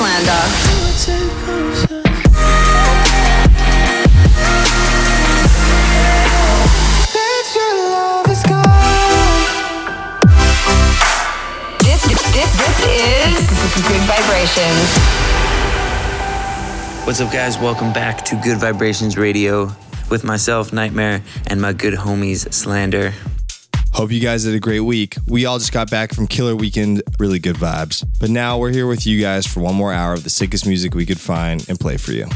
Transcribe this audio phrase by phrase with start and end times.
[0.00, 0.32] Slander.
[13.88, 14.96] Good Vibrations.
[17.06, 17.58] What's up, guys?
[17.58, 19.70] Welcome back to Good Vibrations Radio
[20.10, 23.12] with myself, Nightmare, and my good homies, Slander.
[24.00, 25.18] Hope you guys had a great week.
[25.26, 28.02] We all just got back from killer weekend, really good vibes.
[28.18, 30.94] But now we're here with you guys for one more hour of the sickest music
[30.94, 32.26] we could find and play for you.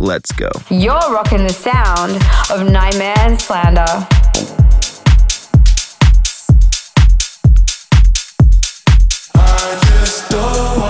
[0.00, 0.48] Let's go.
[0.70, 2.12] You're rocking the sound
[2.50, 3.84] of Nightman Slander.
[9.34, 10.83] I just don't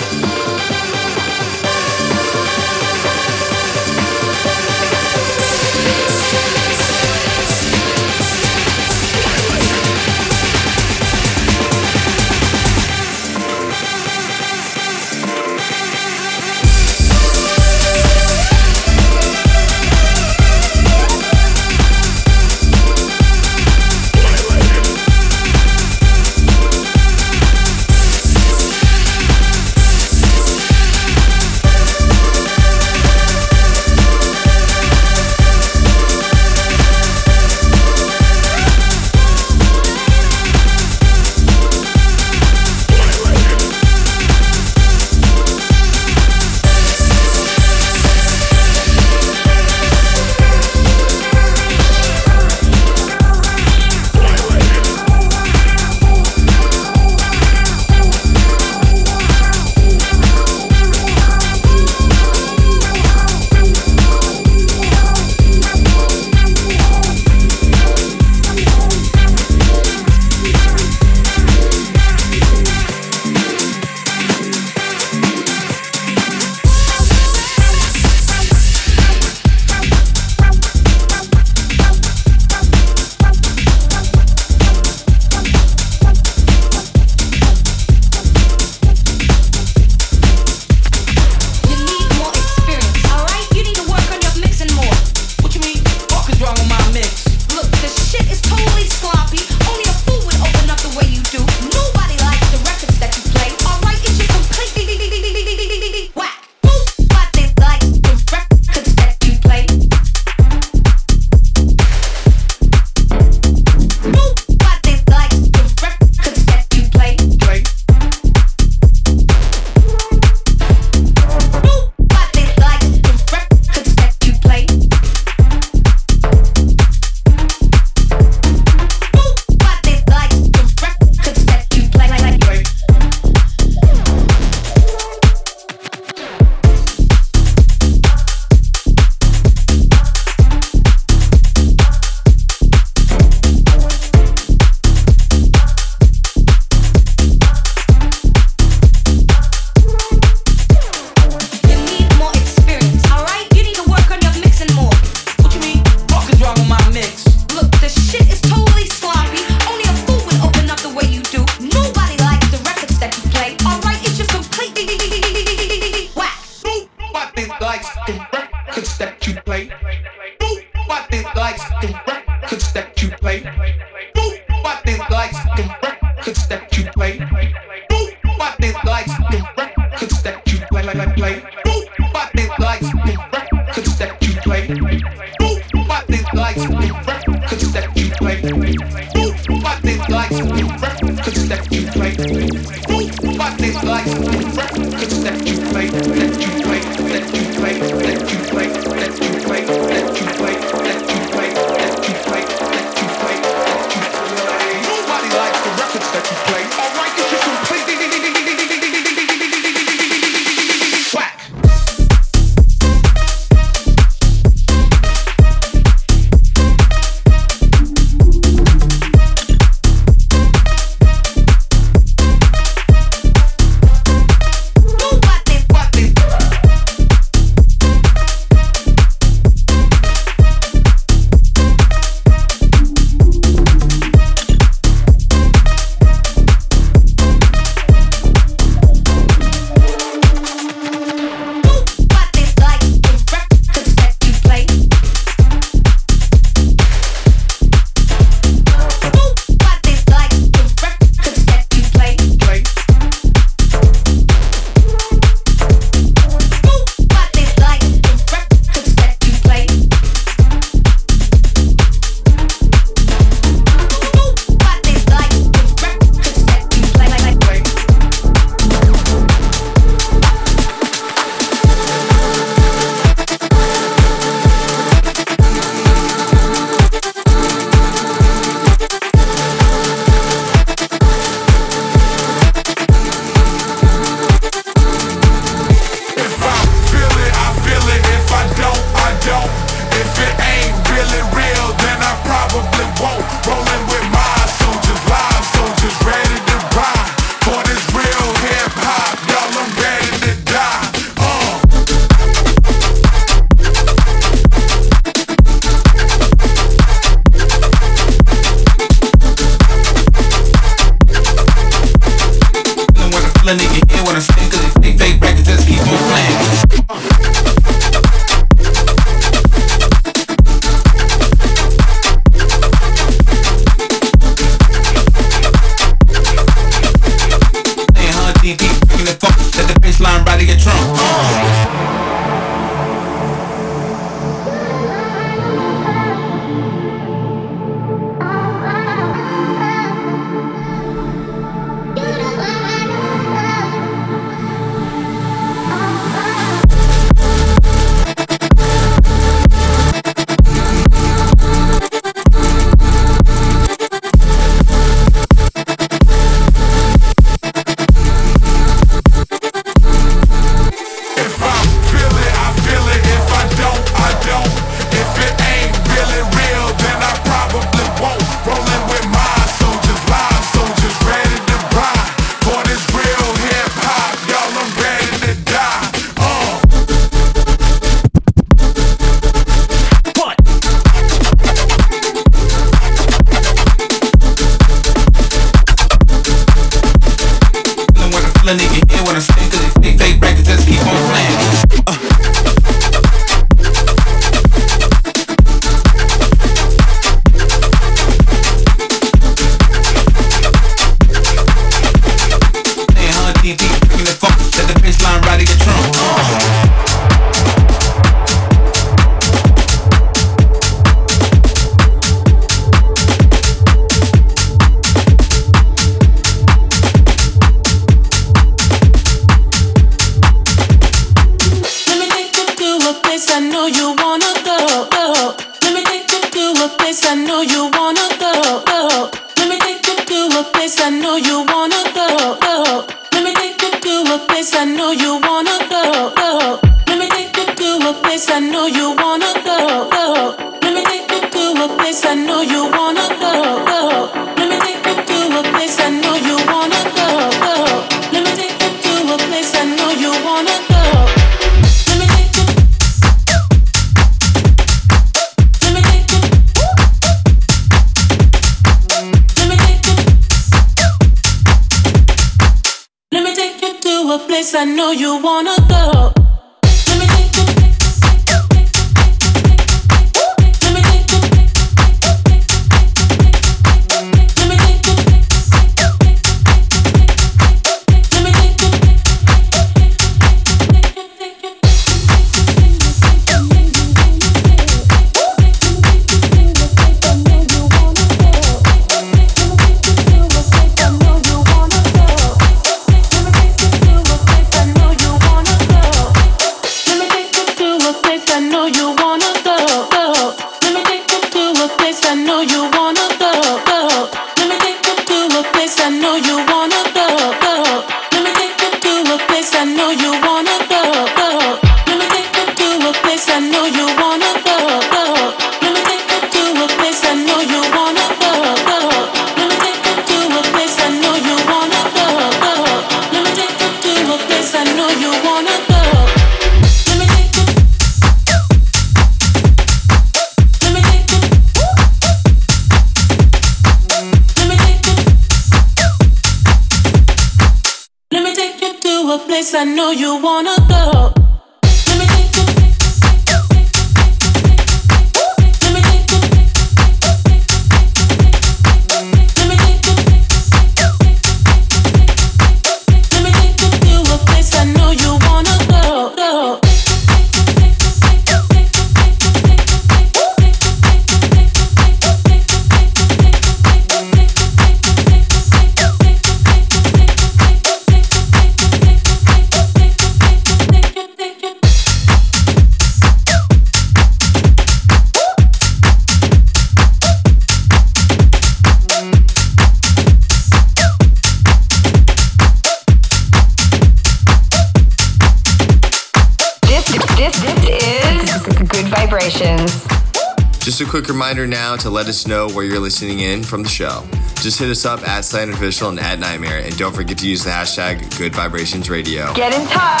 [591.34, 594.04] reminder now to let us know where you're listening in from the show.
[594.40, 597.42] Just hit us up at Slander Official and at Nightmare, and don't forget to use
[597.42, 599.32] the hashtag Good Vibrations Radio.
[599.34, 600.00] Get in touch.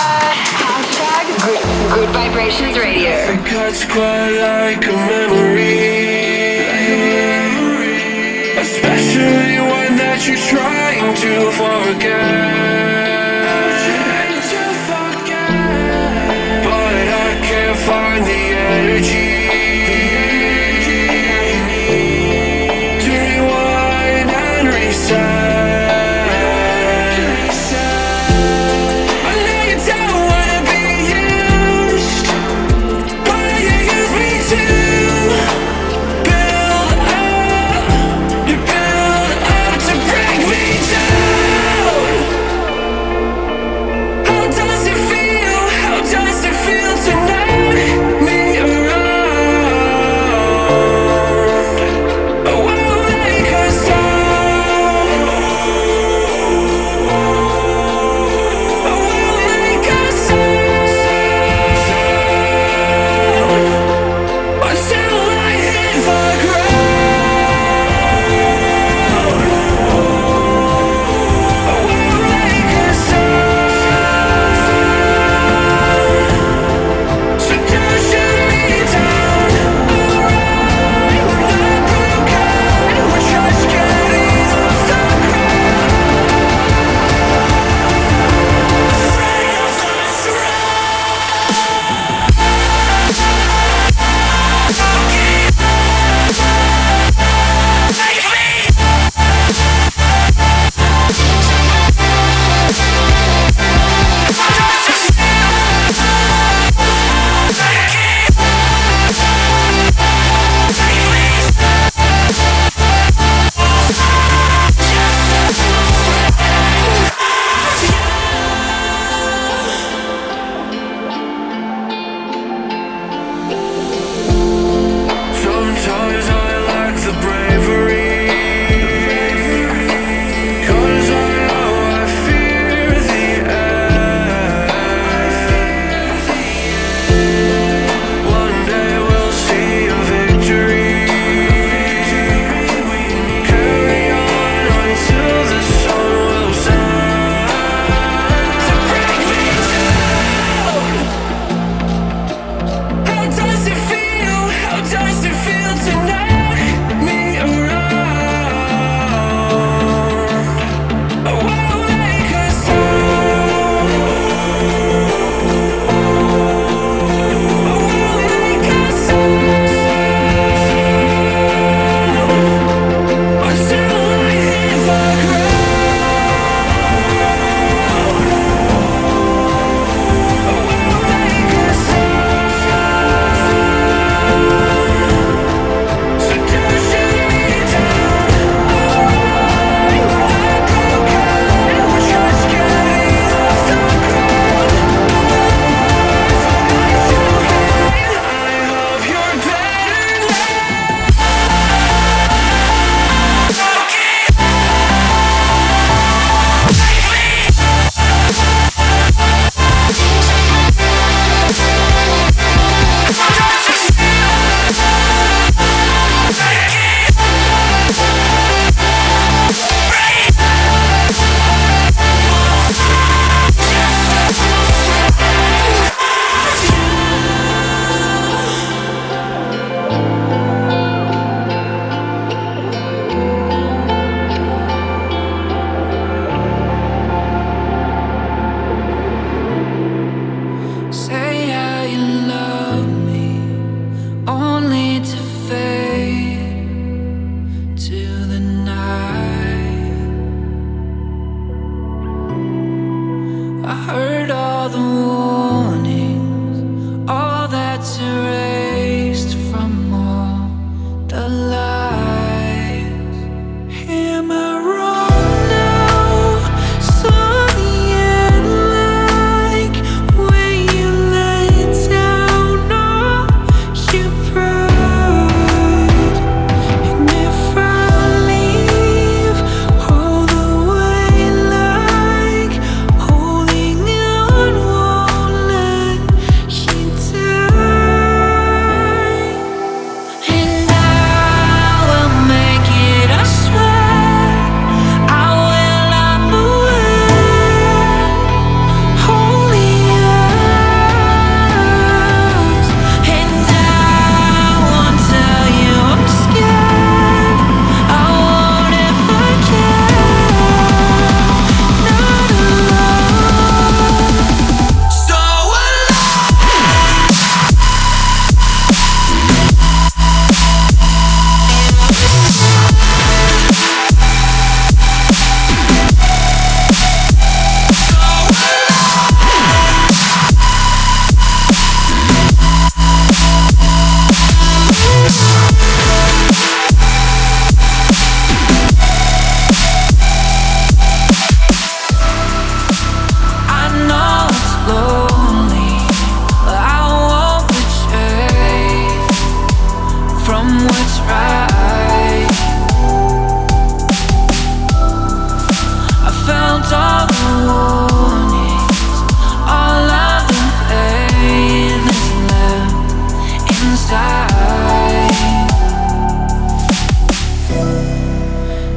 [0.62, 3.10] Hashtag Good, Good Vibrations Radio.
[3.48, 5.88] cuts quite like a memory,
[8.58, 12.53] especially one that you're trying to forget.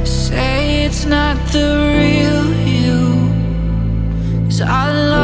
[0.04, 3.00] Say it's not the real you,
[4.46, 5.17] cause I love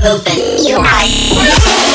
[0.00, 1.91] open your eyes.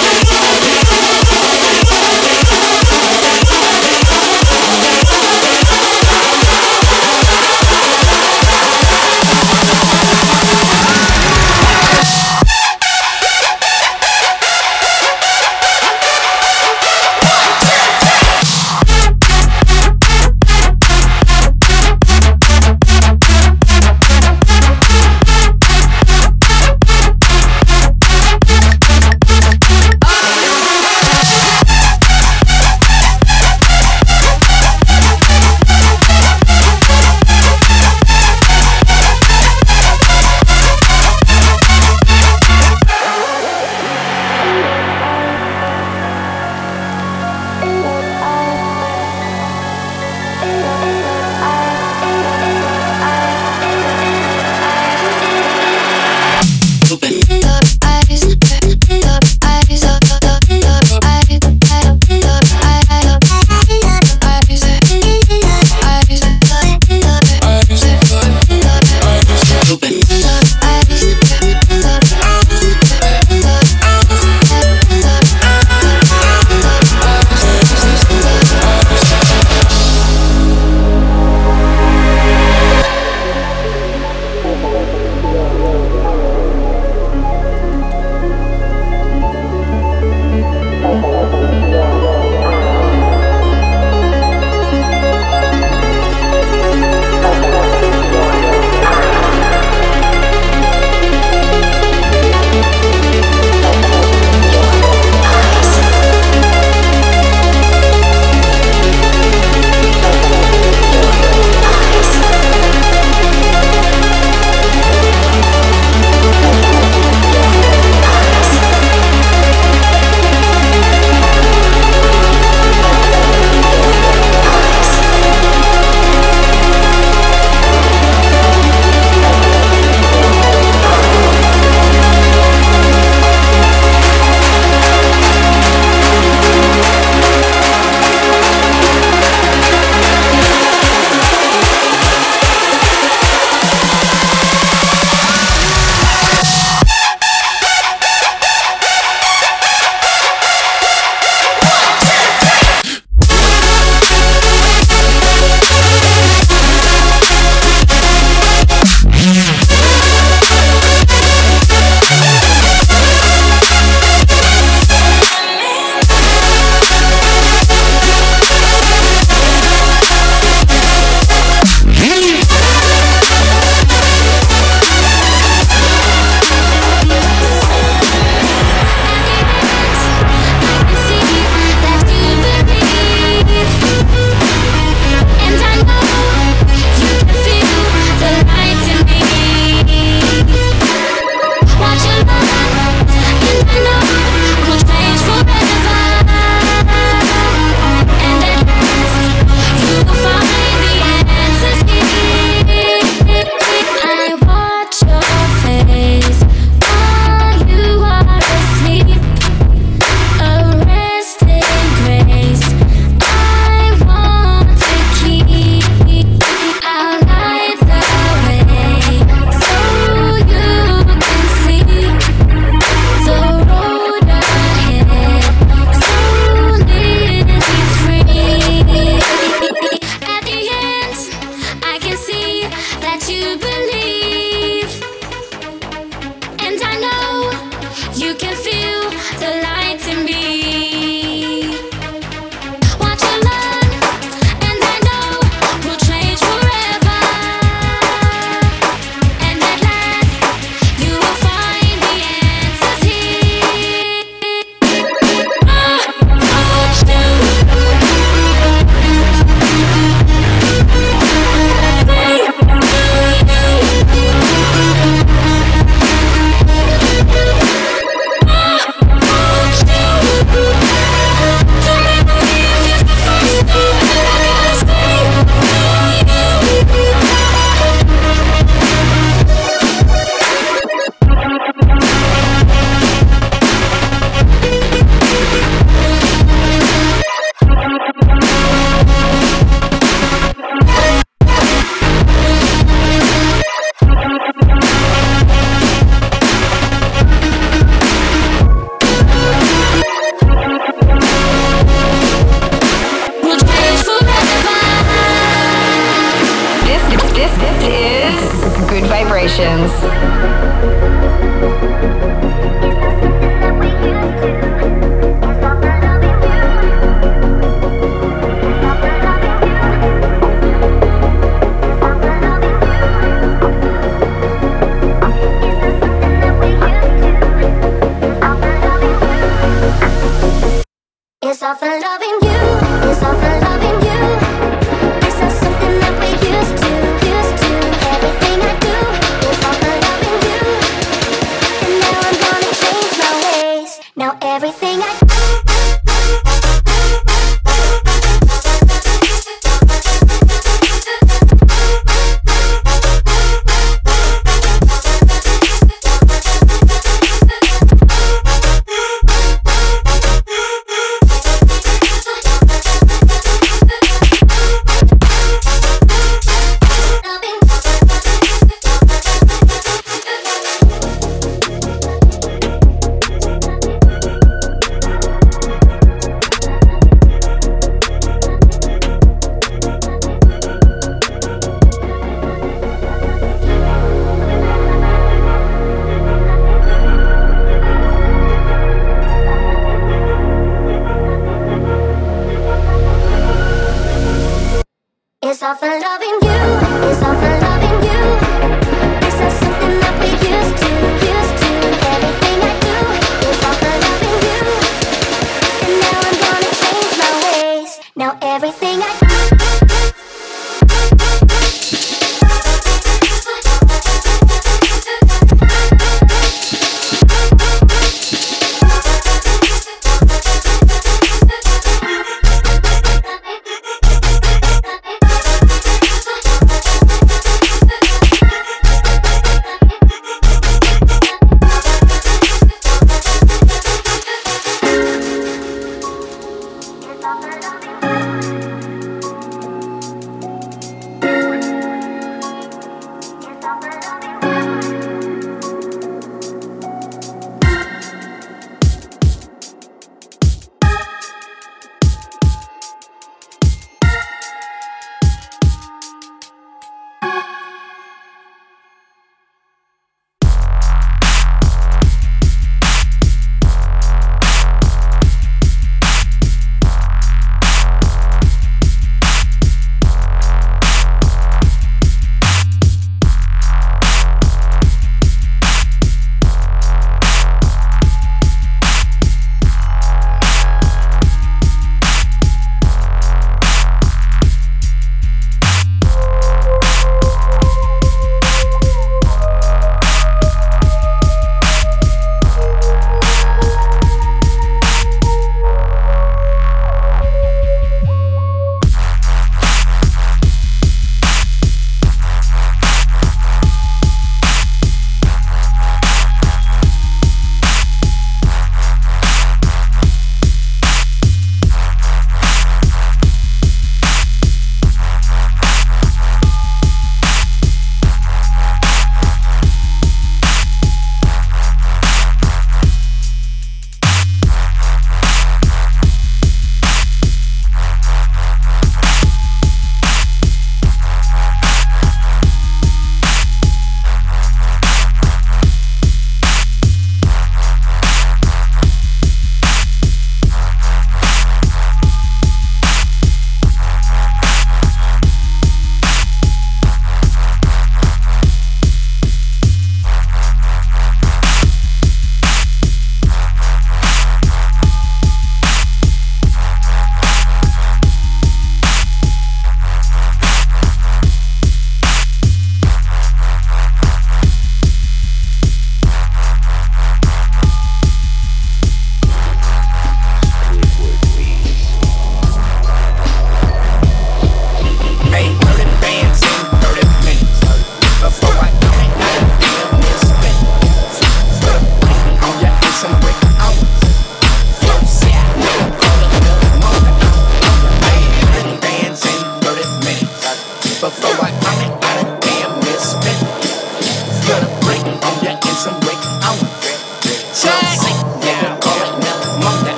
[233.29, 233.96] you believe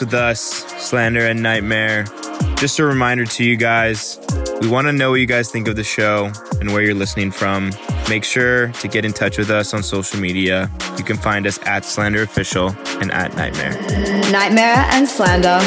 [0.00, 0.40] With us,
[0.82, 2.58] Slander and NGHTMRE.
[2.58, 4.18] Just a reminder to you guys
[4.60, 7.30] we want to know what you guys think of the show and where you're listening
[7.30, 7.72] from.
[8.08, 10.70] Make sure to get in touch with us on social media.
[10.96, 12.68] You can find us at Slander Official
[13.00, 14.22] and at NGHTMRE.
[14.22, 14.58] NGHTMRE
[14.92, 15.60] and Slander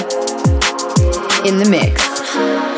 [1.47, 2.74] in the mix.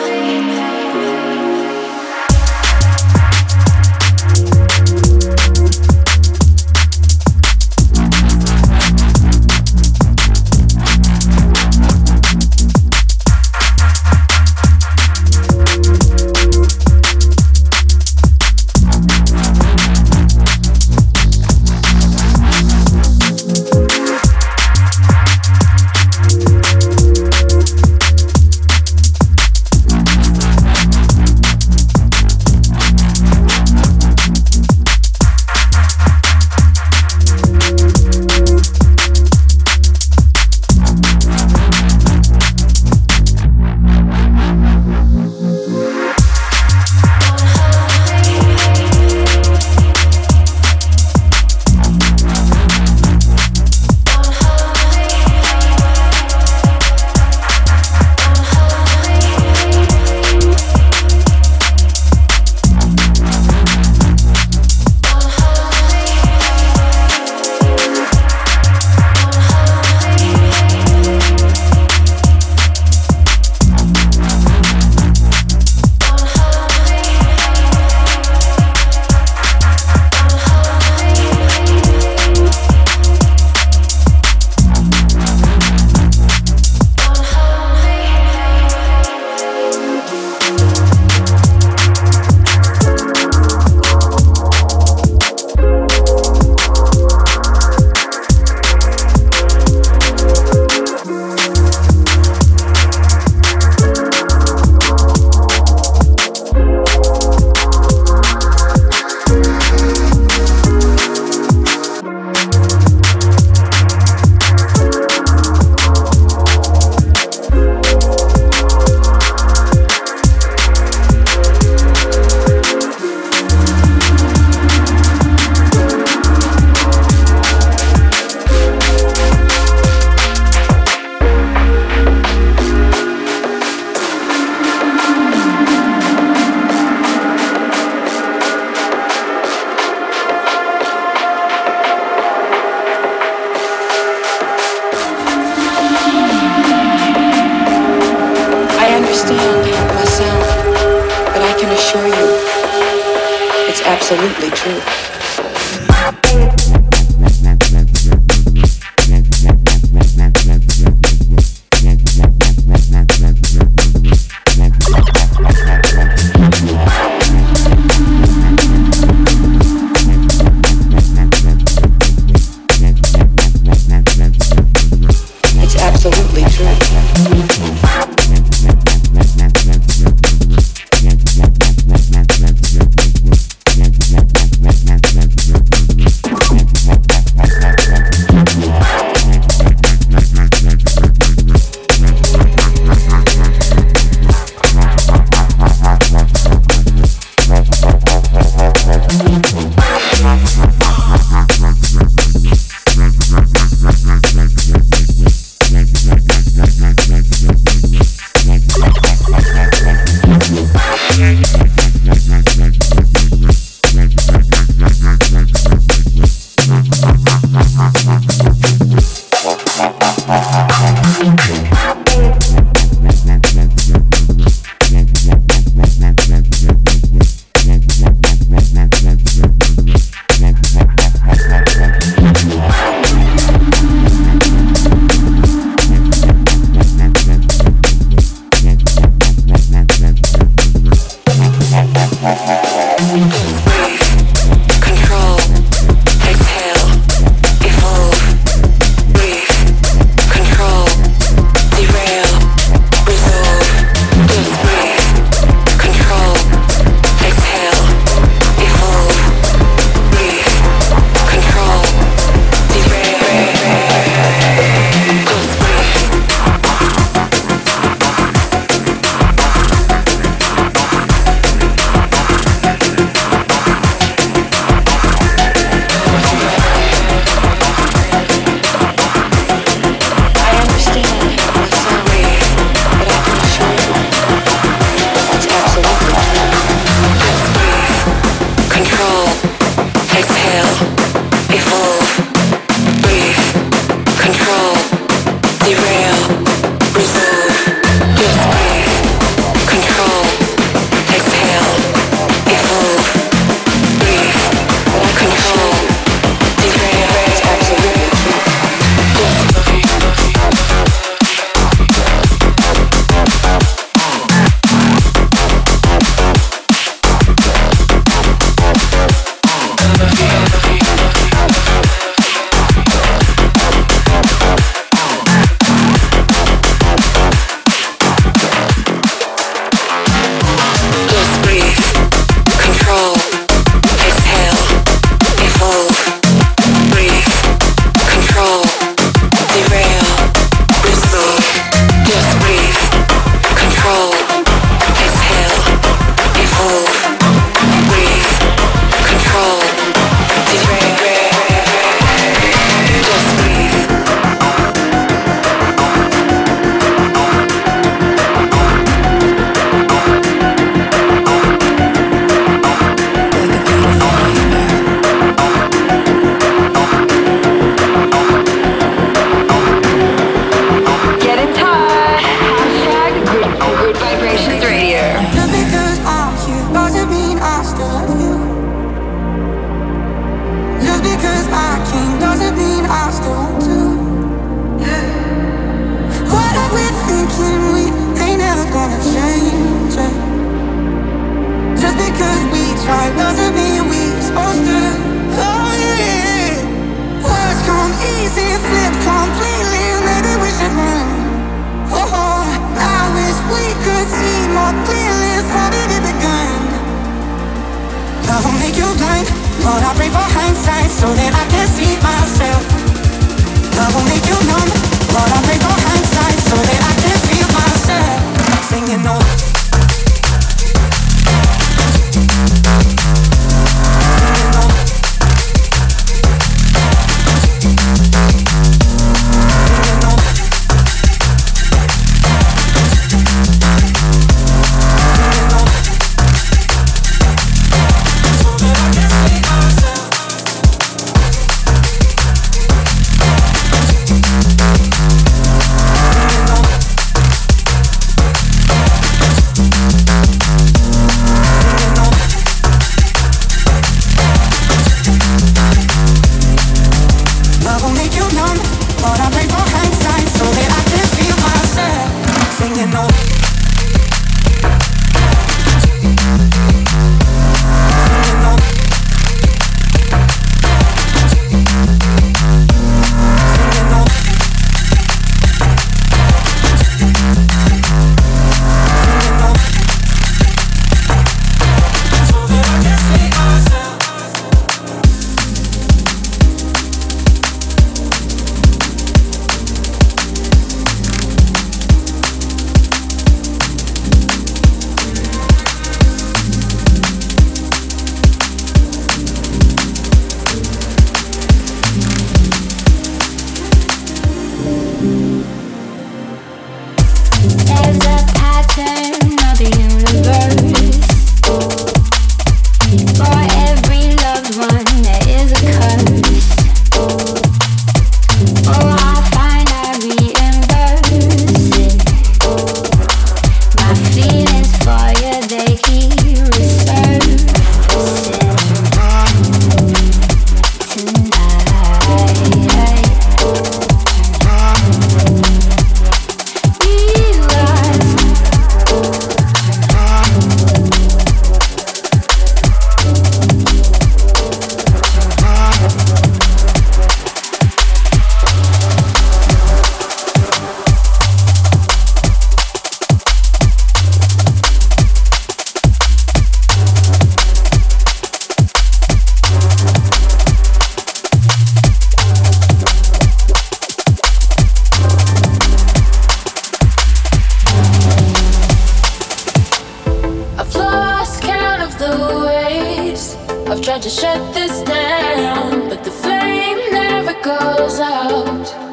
[578.29, 578.86] Out.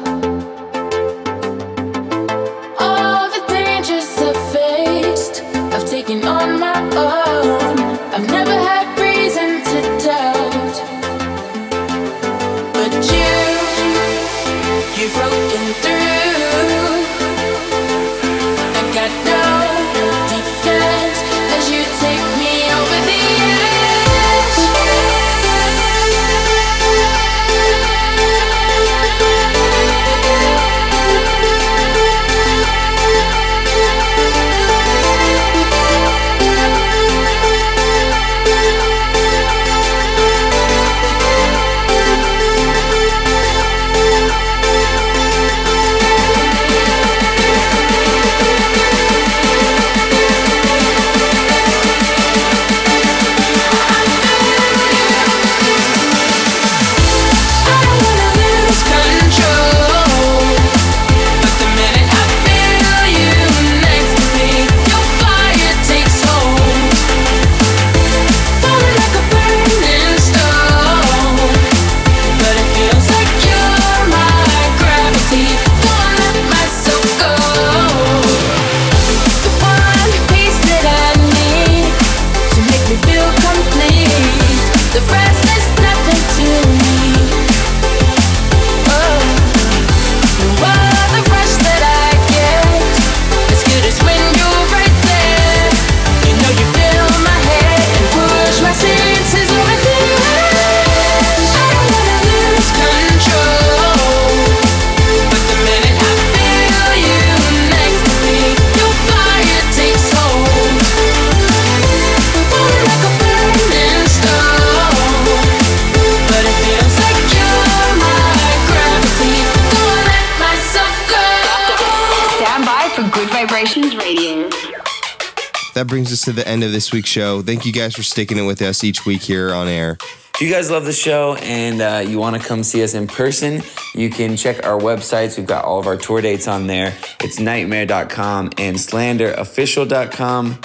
[125.75, 127.41] That brings us to the end of this week's show.
[127.41, 129.97] Thank you guys for sticking it with us each week here on air.
[130.35, 133.07] If you guys love the show and uh, you want to come see us in
[133.07, 133.61] person,
[133.93, 135.37] you can check our websites.
[135.37, 136.93] We've got all of our tour dates on there.
[137.21, 140.59] It's nghtmre.com and slanderofficial.com.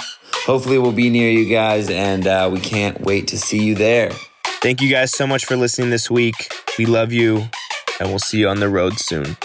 [0.45, 4.11] Hopefully, we'll be near you guys, and uh, we can't wait to see you there.
[4.61, 6.35] Thank you guys so much for listening this week.
[6.77, 7.49] We love you,
[7.99, 9.35] and we'll see you on the road soon.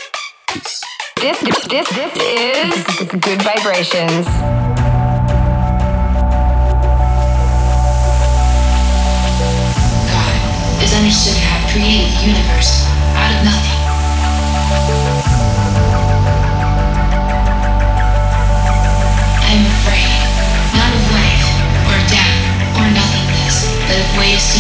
[0.49, 0.83] Peace.
[1.17, 4.66] This, this, this, this is Gud Vibrations.
[10.87, 12.87] Is understood to have created the universe
[13.19, 13.81] out of nothing.
[19.43, 20.15] I am afraid,
[20.79, 21.43] not of life,
[21.91, 22.39] or death,
[22.79, 24.56] or nothingness, but of ways